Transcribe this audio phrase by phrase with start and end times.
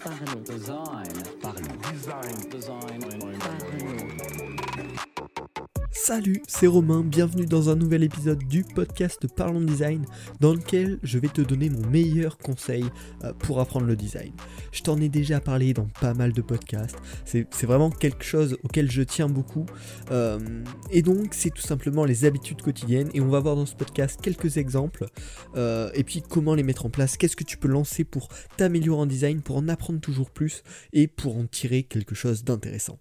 [0.00, 0.44] Parlons.
[0.46, 1.12] Design.
[1.42, 1.92] Parlons.
[1.92, 2.48] Design.
[2.48, 3.00] Design.
[3.02, 3.59] Parlons.
[5.92, 10.06] Salut, c'est Romain, bienvenue dans un nouvel épisode du podcast Parlons Design
[10.38, 12.84] dans lequel je vais te donner mon meilleur conseil
[13.24, 14.32] euh, pour apprendre le design.
[14.70, 18.88] Je t'en ai déjà parlé dans pas mal de podcasts, c'est vraiment quelque chose auquel
[18.88, 19.66] je tiens beaucoup
[20.12, 20.38] euh,
[20.92, 24.20] et donc c'est tout simplement les habitudes quotidiennes et on va voir dans ce podcast
[24.22, 25.06] quelques exemples
[25.56, 29.00] euh, et puis comment les mettre en place, qu'est-ce que tu peux lancer pour t'améliorer
[29.00, 33.00] en design, pour en apprendre toujours plus et pour en tirer quelque chose d'intéressant.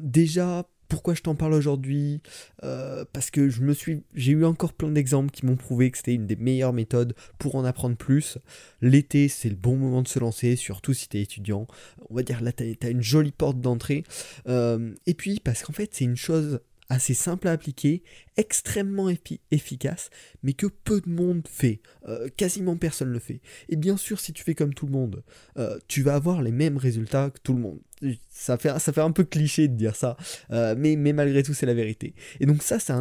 [0.00, 2.20] Déjà, pourquoi je t'en parle aujourd'hui
[2.64, 5.96] Euh, Parce que je me suis, j'ai eu encore plein d'exemples qui m'ont prouvé que
[5.96, 8.36] c'était une des meilleures méthodes pour en apprendre plus.
[8.82, 11.66] L'été, c'est le bon moment de se lancer, surtout si tu es étudiant.
[12.10, 14.04] On va dire là, tu as, une jolie porte d'entrée.
[14.48, 18.02] Euh, et puis, parce qu'en fait, c'est une chose assez simple à appliquer,
[18.36, 20.10] extrêmement effi- efficace,
[20.42, 21.80] mais que peu de monde fait.
[22.08, 23.40] Euh, quasiment personne le fait.
[23.68, 25.22] Et bien sûr, si tu fais comme tout le monde,
[25.56, 27.80] euh, tu vas avoir les mêmes résultats que tout le monde.
[28.28, 30.16] Ça fait, ça fait un peu cliché de dire ça,
[30.50, 32.14] euh, mais, mais malgré tout, c'est la vérité.
[32.40, 32.92] Et donc ça, c'est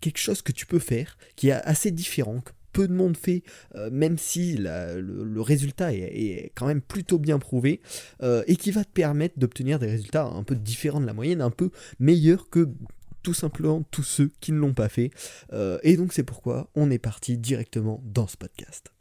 [0.00, 3.42] quelque chose que tu peux faire, qui est assez différent, que peu de monde fait,
[3.90, 7.80] même si le, le résultat est, quand même plutôt bien prouvé,
[8.46, 11.50] et qui va te permettre d'obtenir des résultats un peu différents de la moyenne, un
[11.50, 12.68] peu meilleurs que
[13.22, 15.10] tout simplement tous ceux qui ne l'ont pas fait.
[15.52, 18.92] Euh, et donc c'est pourquoi on est parti directement dans ce podcast.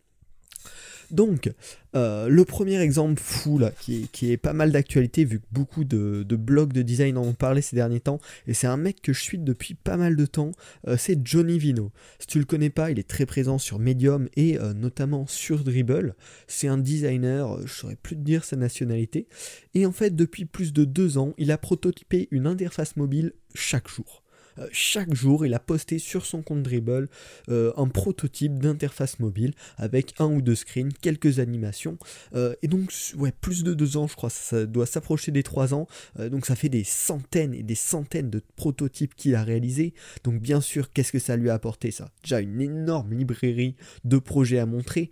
[1.11, 1.51] Donc,
[1.95, 6.23] euh, le premier exemple fou là, qui est, pas mal d'actualité, vu que beaucoup de,
[6.35, 9.21] blogs de design en ont parlé ces derniers temps, et c'est un mec que je
[9.21, 10.51] suis depuis pas mal de temps,
[10.87, 11.91] euh, c'est Johnny Vino.
[12.19, 15.63] Si tu le connais pas, il est très présent sur Medium et euh, notamment sur
[15.63, 16.15] Dribble.
[16.47, 19.27] C'est un designer, je saurais plus te dire sa nationalité,
[19.73, 23.87] et en fait, depuis plus de deux ans, il a prototypé une interface mobile chaque
[23.87, 24.23] jour.
[24.59, 27.09] Euh, chaque jour, il a posté sur son compte Dribble
[27.49, 31.97] euh, un prototype d'interface mobile avec un ou deux screens, quelques animations.
[32.35, 35.73] Euh, et donc, ouais, plus de deux ans, je crois, ça doit s'approcher des trois
[35.73, 35.87] ans.
[36.17, 39.93] Donc, ça fait des centaines et des centaines de prototypes qu'il a réalisés.
[40.23, 42.11] Donc, bien sûr, qu'est-ce que ça lui a apporté ça?
[42.23, 45.09] Déjà, une énorme librairie de projets à montrer.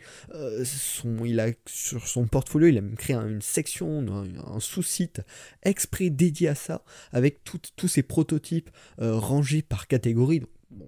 [1.26, 5.22] Il a, sur son portfolio, il a même créé un- une section, un, sous-site
[5.64, 8.70] exprès dédié à ça, avec tous ces prototypes
[9.02, 9.18] euh,
[9.68, 10.44] par catégorie.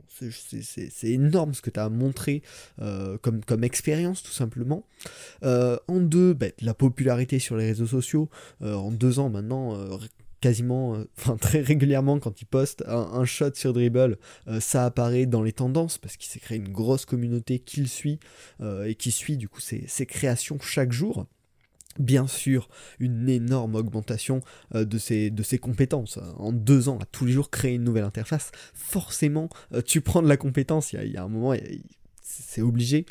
[0.10, 2.44] C'est- énorme ce que tu as montré
[2.82, 4.84] euh, comme, expérience, tout simplement.
[5.44, 8.30] Euh, en deux, bah, la popularité sur les réseaux sociaux.
[8.62, 9.78] Euh, en deux ans maintenant,
[10.42, 11.02] quasiment,
[11.42, 14.18] très régulièrement, quand il poste un, shot sur Dribble,
[14.60, 18.20] ça apparaît dans les tendances parce qu'il s'est créé une grosse communauté qui le suit
[18.86, 21.26] et qui suit du coup ses créations chaque jour.
[21.98, 22.70] Bien sûr,
[23.00, 24.42] une énorme augmentation
[24.76, 26.20] euh, de, ses, de ses compétences.
[26.38, 30.22] En deux ans, à tous les jours créer une nouvelle interface, forcément, euh, tu prends
[30.22, 30.94] de la compétence.
[30.94, 31.58] Il y a, un moment,
[32.22, 33.06] c'est obligé.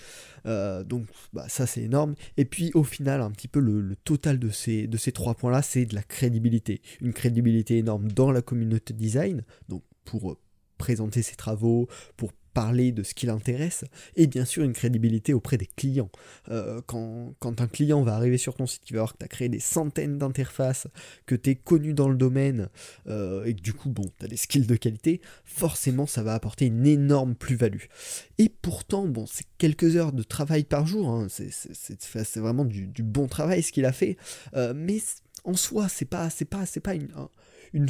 [0.46, 2.14] Euh, donc bah, ça c'est énorme.
[2.36, 5.34] Et puis au final, un petit peu le, le total de ces, de ces trois
[5.34, 6.80] points-là, c'est de la crédibilité.
[7.00, 10.38] Une crédibilité énorme dans la communauté design, donc pour
[10.78, 13.84] présenter ses travaux, pour parler de ce qui l'intéresse,
[14.16, 16.10] et bien sûr une crédibilité auprès des clients.
[16.50, 19.24] Euh, quand, quand un client va arriver sur ton site, il va voir que tu
[19.24, 20.88] as créé des centaines d'interfaces,
[21.24, 22.68] que tu es connu dans le domaine,
[23.06, 26.34] euh, et que du coup, bon, tu as des skills de qualité, forcément ça va
[26.34, 27.84] apporter une énorme plus-value.
[28.38, 33.28] Et pourtant, bon, c'est quelques heures de travail par jour, hein, c'est- vraiment du, bon
[33.28, 34.16] travail ce qu'il a fait,
[34.56, 34.98] euh, mais
[35.44, 37.28] en soi, c'est pas, c'est pas, c'est pas une, un,
[37.72, 37.88] une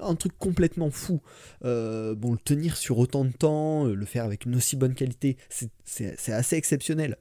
[0.00, 1.20] un truc complètement fou.
[1.64, 4.94] Euh, bon, le tenir sur autant de temps, euh, le faire avec une aussi bonne
[4.94, 5.36] qualité,
[5.84, 7.16] c'est assez exceptionnel.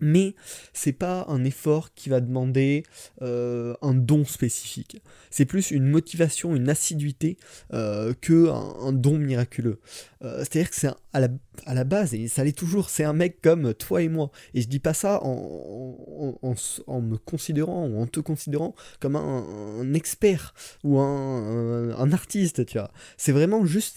[0.00, 0.34] Mais
[0.72, 2.84] c'est pas un effort qui va demander
[3.22, 5.02] euh, un don spécifique.
[5.30, 7.36] C'est plus une motivation, une assiduité
[7.72, 9.80] euh, que un, don miraculeux.
[10.22, 11.28] Euh, C'est-à-dire que c'est à la,
[11.66, 14.30] à la base, et ça l'est toujours, c'est un mec comme toi et moi.
[14.54, 19.94] Et je dis pas ça en, en- me considérant ou en te considérant comme un,
[19.94, 20.54] expert
[20.84, 22.90] ou un, un- artiste, tu vois.
[23.16, 23.96] C'est vraiment juste,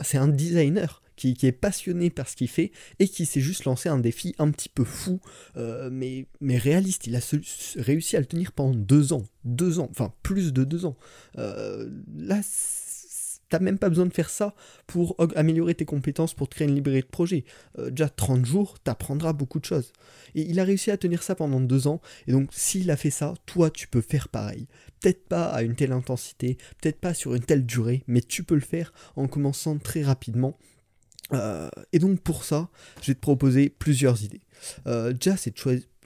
[0.00, 3.88] c'est un designer qui, est passionné par ce qu'il fait et qui s'est juste lancé
[3.88, 5.20] un défi un petit peu fou,
[5.56, 7.06] euh, mais, mais réaliste.
[7.06, 7.20] Il a
[7.76, 9.24] réussi à le tenir pendant deux ans.
[9.44, 10.96] Deux ans, enfin plus de deux ans.
[11.38, 12.40] Euh, là,
[13.48, 14.54] t'as même pas besoin de faire ça
[14.86, 17.44] pour améliorer tes compétences, pour créer une librairie de projet.
[17.78, 19.92] Euh, déjà 30 jours, t'apprendras beaucoup de choses.
[20.34, 23.10] Et il a réussi à tenir ça pendant deux ans, et donc s'il a fait
[23.10, 24.66] ça, toi tu peux faire pareil.
[25.00, 28.54] Peut-être pas à une telle intensité, peut-être pas sur une telle durée, mais tu peux
[28.54, 30.58] le faire en commençant très rapidement.
[31.32, 32.68] Euh, et donc pour ça,
[33.02, 34.42] je vais te proposer plusieurs idées.
[34.86, 35.58] Euh, déjà, c'est de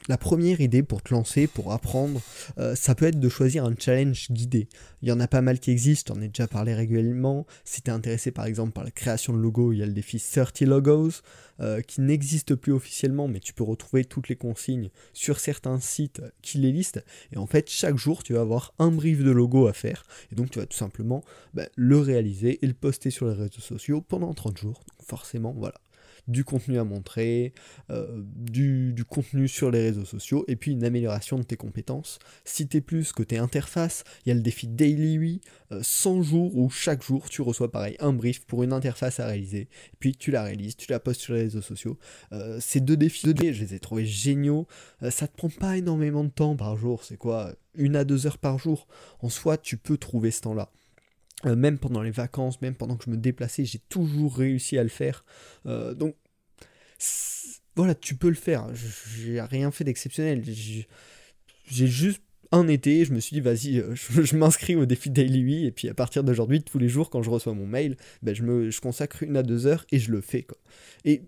[0.08, 2.20] la première idée pour te lancer, pour apprendre,
[2.58, 4.68] euh, ça peut être de choisir un challenge guidé.
[5.02, 7.46] Il y en a pas mal qui existent, j'en ai déjà parlé régulièrement.
[7.64, 9.92] Si tu es intéressé par exemple par la création de logos, il y a le
[9.92, 11.22] défi 30 logos
[11.60, 16.22] euh, qui n'existe plus officiellement, mais tu peux retrouver toutes les consignes sur certains sites
[16.42, 17.04] qui les listent.
[17.32, 20.04] Et en fait, chaque jour, tu vas avoir un brief de logo à faire.
[20.32, 21.22] Et donc, tu vas tout simplement
[21.54, 24.82] bah, le réaliser et le poster sur les réseaux sociaux pendant 30 jours.
[24.98, 25.80] Donc, forcément, voilà
[26.28, 27.52] du contenu à montrer,
[27.90, 32.18] euh, du, contenu sur les réseaux sociaux, et puis une amélioration de tes compétences.
[32.44, 35.42] Si t'es plus côté interface, il y a le défi Daily 8,
[35.82, 39.68] 100 jours où chaque jour tu reçois pareil un brief pour une interface à réaliser,
[39.98, 41.98] puis tu la réalises, tu la postes sur les réseaux sociaux.
[42.32, 44.66] Euh, ces deux défis, je les ai trouvés géniaux.
[45.02, 48.26] Euh, ça te prend pas énormément de temps par jour, c'est quoi Une à deux
[48.26, 48.86] heures par jour?
[49.20, 50.70] En soi, tu peux trouver ce temps-là.
[51.46, 54.82] Euh, même pendant les vacances, même pendant que je me déplaçais, j'ai toujours réussi à
[54.82, 55.24] le faire.
[55.66, 56.16] Euh, donc,
[57.76, 58.66] voilà, tu peux le faire.
[58.74, 60.42] J'ai rien fait d'exceptionnel.
[60.44, 62.22] J'ai juste
[62.52, 65.70] un été, je me suis dit, vas-y, euh, je, m'inscris au défi Daily 8, et
[65.70, 68.70] puis à partir d'aujourd'hui, tous les jours, quand je reçois mon mail, ben, je, me,
[68.70, 70.42] je consacre une à deux heures et je le fais.
[70.42, 70.58] Quoi.
[71.04, 71.22] Et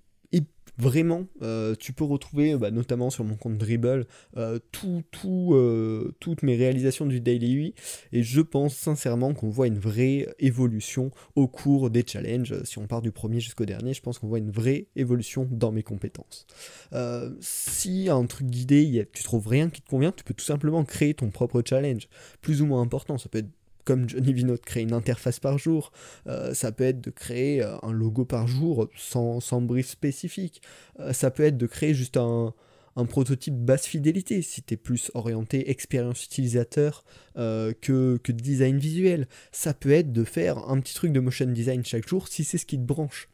[0.78, 6.14] Vraiment, euh, tu peux retrouver, bah, notamment sur mon compte Dribble, euh, tout, tout, euh,
[6.18, 7.74] toutes mes réalisations du Daily 8.
[8.12, 12.62] Et je pense sincèrement qu'on voit une vraie évolution au cours des challenges.
[12.64, 15.72] Si on part du premier jusqu'au dernier, je pense qu'on voit une vraie évolution dans
[15.72, 16.46] mes compétences.
[17.40, 21.14] si un truc guidé, tu trouves rien qui te convient, tu peux tout simplement créer
[21.14, 22.08] ton propre challenge,
[22.40, 23.18] plus ou moins important.
[23.18, 23.50] Ça peut être
[23.84, 25.92] comme Johnny Vino de créer une interface par jour,
[26.26, 30.62] euh, ça peut être de créer euh, un logo par jour sans, sans brief spécifique,
[31.00, 32.54] euh, ça peut être de créer juste un,
[33.08, 39.72] prototype basse fidélité si tu es plus orienté expérience utilisateur que, que design visuel, ça
[39.72, 42.66] peut être de faire un petit truc de motion design chaque jour si c'est ce
[42.66, 43.31] qui te branche.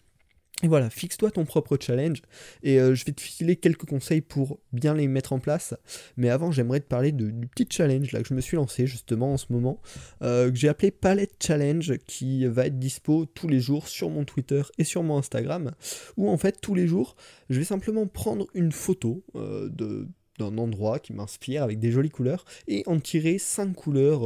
[0.65, 2.21] Et voilà, fixe-toi ton propre challenge
[2.65, 5.75] et euh, je vais te filer quelques conseils pour bien les mettre en place.
[6.17, 9.35] Mais avant, j'aimerais te parler du petit challenge là que je me suis lancé justement
[9.35, 9.81] en ce moment,
[10.23, 14.25] euh, que j'ai appelé Palette Challenge, qui va être dispo tous les jours sur mon
[14.25, 15.73] Twitter et sur mon Instagram,
[16.17, 17.15] où en fait tous les jours,
[17.51, 20.09] je vais simplement prendre une photo euh, de
[20.39, 24.21] d'un endroit qui m'inspire avec des jolies couleurs et en tirer 5 couleurs.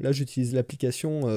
[0.00, 1.28] là j'utilise l'application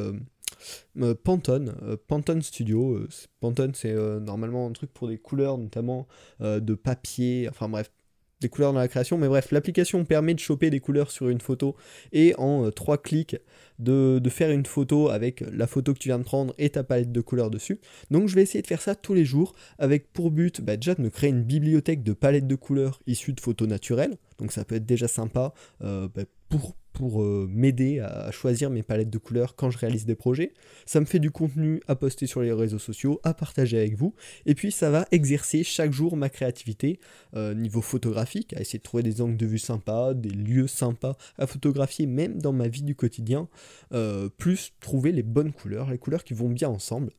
[1.23, 2.95] Pantone, euh, Pantone Studio.
[2.95, 3.09] Euh,
[3.39, 6.07] Pantone, c'est normalement un truc pour des couleurs, notamment
[6.39, 7.91] de papier, enfin bref,
[8.39, 9.17] des couleurs dans la création.
[9.17, 11.75] Mais bref, l'application permet de choper des couleurs sur une photo
[12.11, 13.37] et en trois clics
[13.79, 17.11] de, faire une photo avec la photo que tu viens de prendre et ta palette
[17.11, 17.79] de couleurs dessus.
[18.11, 20.95] Donc je vais essayer de faire ça tous les jours avec pour but bah, déjà
[20.95, 24.17] de me créer une bibliothèque de palettes de couleurs issues de photos naturelles.
[24.37, 26.09] Donc ça peut être déjà sympa bah,
[26.49, 30.53] pour pour euh, m'aider à choisir mes palettes de couleurs quand je réalise des projets.
[30.87, 34.15] Ça me fait du contenu à poster sur les réseaux sociaux, à partager avec vous.
[34.47, 36.99] Et puis ça va exercer chaque jour ma créativité
[37.35, 41.17] euh, niveau photographique, à essayer de trouver des angles de vue sympas, des lieux sympas
[41.37, 43.47] à photographier même dans ma vie du quotidien.
[43.93, 47.11] Euh, plus trouver les bonnes couleurs, les couleurs qui vont bien ensemble.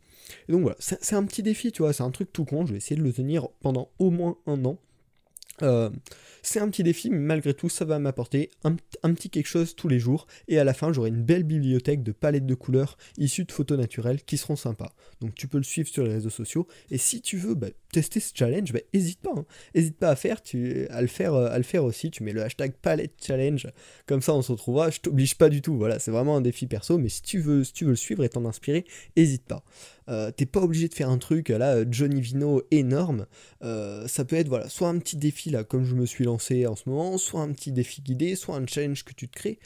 [0.49, 2.73] Et donc voilà, c'est un petit défi, tu vois, c'est un truc tout con, je
[2.73, 4.81] vais essayer de le tenir pendant au moins un an.
[5.63, 5.91] Euh,
[6.43, 8.75] c'est un petit défi, mais malgré tout, ça va m'apporter un,
[9.15, 10.27] petit quelque chose tous les jours.
[10.47, 13.79] Et à la fin, j'aurai une belle bibliothèque de palettes de couleurs issues de photos
[13.79, 14.95] naturelles qui seront sympas.
[15.21, 16.67] Donc tu peux le suivre sur les réseaux sociaux.
[16.91, 19.35] Et si tu veux bah, tester ce challenge, bah, hésite pas.
[19.75, 19.97] N'hésite hein.
[20.01, 22.11] pas à, faire, tu, à, le faire, euh, à le faire aussi.
[22.11, 23.67] Tu mets le hashtag palette challenge.
[24.07, 24.91] Comme ça, on se retrouvera.
[24.91, 25.77] Je t'oblige pas du tout.
[25.77, 26.99] Voilà, c'est vraiment un défi perso.
[26.99, 28.85] Mais si tu veux, si tu veux le suivre et t'en inspirer,
[29.17, 29.65] hésite pas.
[30.09, 33.27] Euh, t'es pas obligé de faire un truc là, Johnny Vino énorme.
[33.63, 36.67] Euh, ça peut être voilà, soit un petit défi là, comme je me suis lancé
[36.67, 39.59] en ce moment, soit un petit défi guidé, soit un challenge que tu te crées,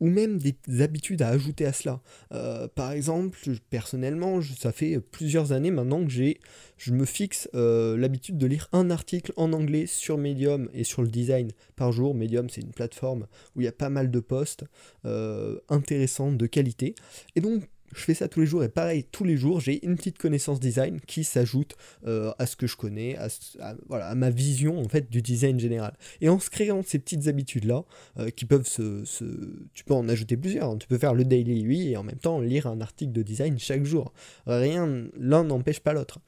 [0.00, 2.00] ou même des habitudes à ajouter à cela.
[2.32, 6.40] Euh, par exemple, personnellement, ça fait plusieurs années maintenant que j'ai,
[6.78, 11.08] je me fixe l'habitude de lire un article en anglais sur Medium et sur le
[11.08, 12.14] design par jour.
[12.14, 14.64] Medium, c'est une plateforme où il y a pas mal de posts
[15.68, 16.94] intéressants, de qualité.
[17.36, 19.96] Et donc, je fais ça tous les jours et pareil, tous les jours, j'ai une
[19.96, 23.28] petite connaissance design qui s'ajoute euh, à ce que je connais, à,
[23.88, 25.96] voilà, à, ma vision en fait du design général.
[26.20, 27.84] Et en se créant ces petites habitudes-là,
[28.18, 29.04] euh, qui peuvent se,
[29.74, 30.70] Tu peux en ajouter plusieurs.
[30.70, 30.78] Hein.
[30.78, 33.58] Tu peux faire le daily oui et en même temps lire un article de design
[33.58, 34.12] chaque jour.
[34.46, 36.20] Rien, l'un n'empêche pas l'autre.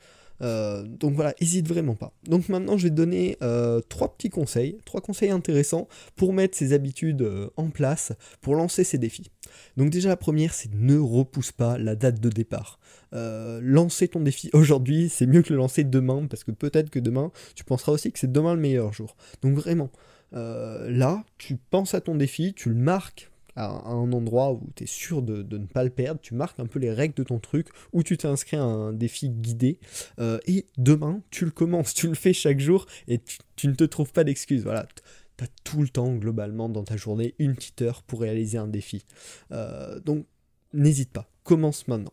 [0.42, 2.12] Euh, donc voilà, hésite vraiment pas.
[2.25, 6.56] Donc maintenant, je vais te donner euh, trois petits conseils, trois conseils intéressants pour mettre
[6.56, 9.30] ces habitudes euh, en place, pour lancer ces défis.
[9.76, 12.78] Donc déjà, la première, c'est ne repousse pas la date de départ.
[13.12, 17.30] lancer ton défi aujourd'hui, c'est mieux que le lancer demain, parce que peut-être que demain,
[17.54, 19.16] tu penseras aussi que c'est demain le meilleur jour.
[19.42, 19.90] Donc vraiment,
[20.32, 24.87] là, tu penses à ton défi, tu le marques à un endroit où tu es
[24.87, 27.68] sûr de, ne pas le perdre, tu marques un peu les règles de ton truc,
[27.92, 29.78] où tu t'es inscrit à un défi guidé,
[30.18, 33.21] euh, et demain, tu le commences, tu le fais chaque jour, et
[33.56, 34.64] tu, ne te trouves pas d'excuses.
[34.64, 34.87] Voilà,
[35.37, 38.68] tu as tout le temps globalement dans ta journée une petite heure pour réaliser un
[38.68, 39.04] défi.
[39.52, 40.26] Euh, donc
[40.73, 42.12] n'hésite pas, commence maintenant.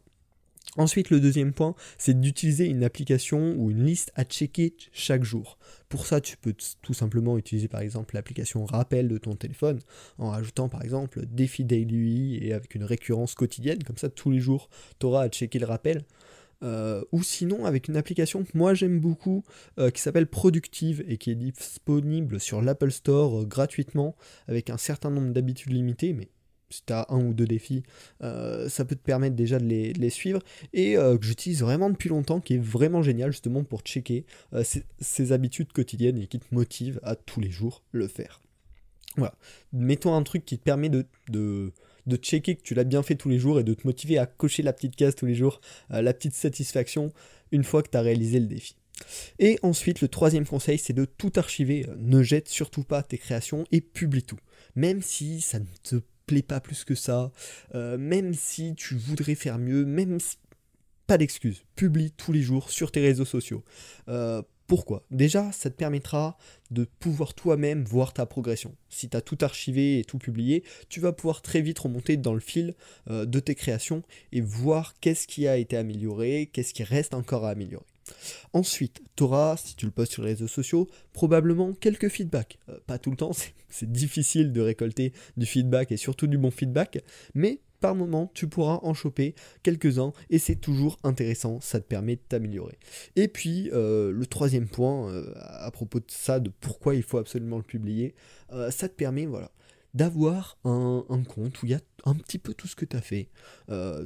[0.78, 5.58] Ensuite, le deuxième point, c'est d'utiliser une application ou une liste à checker chaque jour.
[5.90, 9.80] Pour ça, tu peux tout simplement utiliser par exemple l'application rappel de ton téléphone
[10.20, 13.84] en rajoutant par exemple défi daily et avec une récurrence quotidienne.
[13.84, 16.04] Comme ça, tous les jours, tu auras à checker le rappel.
[16.62, 19.46] Euh, ou sinon avec une application que moi j'aime beaucoup
[19.78, 24.18] euh, qui s'appelle Productive et qui est disponible sur l'Apple Store euh, gratuitement
[24.50, 26.28] avec un certain nombre d'habitudes limitées, mais
[26.70, 27.84] si tu un ou deux défis,
[28.22, 30.42] ça peut te permettre déjà de les, suivre,
[30.74, 34.26] et que j'utilise vraiment depuis longtemps, qui est vraiment génial justement pour checker
[35.00, 38.42] ces, habitudes quotidiennes et qui te motive à tous les jours le faire.
[39.18, 39.36] Voilà.
[39.74, 41.06] Mettons un truc qui te permet de,
[42.10, 44.26] de checker que tu l'as bien fait tous les jours et de te motiver à
[44.26, 45.62] cocher la petite case tous les jours,
[45.92, 47.14] euh, la petite satisfaction
[47.52, 48.76] une fois que tu as réalisé le défi.
[49.38, 51.88] Et ensuite, le troisième conseil, c'est de tout archiver.
[51.98, 54.40] Ne jette surtout pas tes créations et publie tout.
[54.76, 55.96] Même si ça ne te
[56.30, 57.32] plaît pas plus que ça,
[57.74, 60.38] euh, même si tu voudrais faire mieux, même si...
[61.08, 61.64] Pas d'excuses.
[61.76, 63.64] Publie tous les jours sur tes réseaux sociaux.
[64.10, 65.04] Euh, pourquoi?
[65.10, 66.38] Déjà, ça te permettra
[66.70, 68.76] de pouvoir toi-même voir ta progression.
[68.90, 72.36] Si tu as tout archivé et tout publié, tu vas pouvoir très vite remonter dans
[72.36, 72.76] le fil
[73.10, 77.46] euh, de tes créations et voir qu'est-ce qui a été amélioré, qu'est-ce qui reste encore
[77.46, 77.89] à améliorer.
[78.54, 82.58] Ensuite, tu auras, si tu le postes sur les réseaux sociaux, probablement quelques feedbacks.
[82.70, 83.32] Euh, pas tout le temps,
[83.70, 87.04] c'est difficile de récolter du feedback et surtout du bon feedback,
[87.34, 92.18] mais par moment, tu pourras en choper quelques-uns et c'est toujours intéressant, ça te permet
[92.18, 92.78] de t'améliorer.
[93.16, 97.20] Et puis, euh, le troisième point, euh, à propos de ça, de pourquoi il faut
[97.20, 98.16] absolument le publier,
[98.72, 99.52] ça te permet, voilà,
[99.94, 103.02] d'avoir un, compte où il y a un petit peu tout ce que tu as
[103.02, 103.30] fait.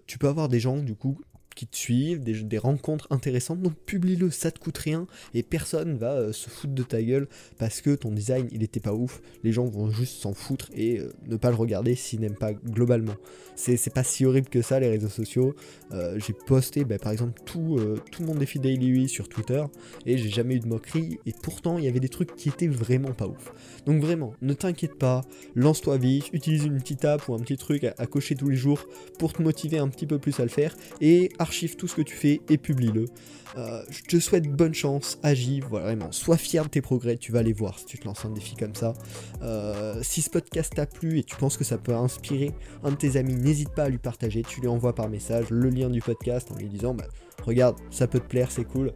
[0.05, 1.17] tu peux avoir des gens, du coup,
[1.55, 6.13] qui te suivent, des, rencontres intéressantes, donc publie-le, ça te coûte rien et personne va
[6.13, 9.21] euh, se foutre de ta gueule parce que ton design il était pas ouf.
[9.43, 12.53] Les gens vont juste s'en foutre et euh, ne pas le regarder s'ils n'aiment pas
[12.53, 13.15] globalement.
[13.55, 15.55] C'est pas si horrible que ça les réseaux sociaux.
[15.91, 17.79] Euh, j'ai posté bah, par exemple tout,
[18.11, 19.63] tout mon défi Daily sur Twitter
[20.05, 22.67] et j'ai jamais eu de moquerie et pourtant il y avait des trucs qui étaient
[22.67, 23.53] vraiment pas ouf.
[23.85, 25.21] Donc vraiment, ne t'inquiète pas,
[25.55, 28.55] lance-toi vite, utilise une petite app ou un petit truc à, à cocher tous les
[28.55, 28.87] jours
[29.19, 32.01] pour te motiver un petit peu plus à le faire et archive tout ce que
[32.01, 33.05] tu fais et publie-le.
[33.55, 37.31] Euh, je te souhaite bonne chance, agis, voilà, vraiment, sois fier de tes progrès, tu
[37.31, 38.93] vas les voir si tu te lances un défi comme ça.
[39.43, 42.51] Euh, si ce podcast t'a plu et tu penses que ça peut inspirer
[42.83, 45.69] un de tes amis, n'hésite pas à lui partager, tu lui envoies par message le
[45.69, 47.05] lien du podcast en lui disant bah,
[47.45, 48.91] regarde, ça peut te plaire, c'est cool.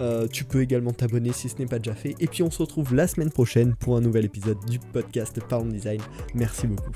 [0.00, 2.16] Euh, tu peux également t'abonner si ce n'est pas déjà fait.
[2.18, 5.68] Et puis on se retrouve la semaine prochaine pour un nouvel épisode du podcast Parlons
[5.68, 6.00] Design.
[6.34, 6.90] Merci beaucoup.